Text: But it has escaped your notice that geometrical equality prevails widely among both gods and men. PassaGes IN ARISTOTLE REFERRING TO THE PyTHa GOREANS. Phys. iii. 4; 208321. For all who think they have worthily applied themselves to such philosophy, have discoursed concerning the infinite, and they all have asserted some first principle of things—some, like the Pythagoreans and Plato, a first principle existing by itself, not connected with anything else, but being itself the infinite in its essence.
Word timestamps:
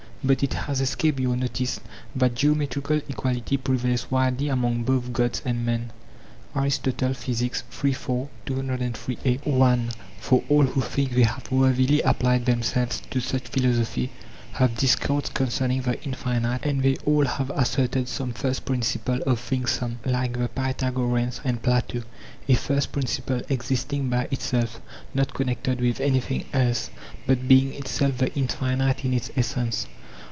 But 0.23 0.43
it 0.43 0.53
has 0.53 0.81
escaped 0.81 1.19
your 1.19 1.35
notice 1.35 1.79
that 2.15 2.35
geometrical 2.35 3.01
equality 3.09 3.57
prevails 3.57 4.11
widely 4.11 4.49
among 4.49 4.83
both 4.83 5.11
gods 5.11 5.41
and 5.43 5.65
men. 5.65 5.89
PassaGes 6.53 6.53
IN 6.53 6.61
ARISTOTLE 6.61 7.07
REFERRING 7.07 7.19
TO 7.25 7.31
THE 7.33 7.33
PyTHa 7.33 7.41
GOREANS. 7.41 7.63
Phys. 7.71 7.85
iii. 7.87 7.93
4; 7.93 8.29
208321. 8.45 9.89
For 10.19 10.43
all 10.47 10.65
who 10.67 10.81
think 10.81 11.13
they 11.13 11.23
have 11.23 11.51
worthily 11.51 12.01
applied 12.01 12.45
themselves 12.45 13.01
to 13.09 13.19
such 13.19 13.47
philosophy, 13.47 14.11
have 14.51 14.77
discoursed 14.77 15.33
concerning 15.33 15.81
the 15.81 15.99
infinite, 16.03 16.63
and 16.67 16.83
they 16.83 16.97
all 16.97 17.25
have 17.25 17.49
asserted 17.55 18.07
some 18.07 18.31
first 18.31 18.63
principle 18.63 19.23
of 19.25 19.39
things—some, 19.39 19.97
like 20.05 20.37
the 20.37 20.49
Pythagoreans 20.49 21.41
and 21.43 21.63
Plato, 21.63 22.03
a 22.47 22.53
first 22.53 22.91
principle 22.91 23.41
existing 23.49 24.07
by 24.11 24.27
itself, 24.29 24.81
not 25.15 25.33
connected 25.33 25.81
with 25.81 25.99
anything 25.99 26.45
else, 26.53 26.91
but 27.25 27.47
being 27.47 27.73
itself 27.73 28.19
the 28.19 28.31
infinite 28.35 29.03
in 29.03 29.15
its 29.15 29.31
essence. 29.35 29.87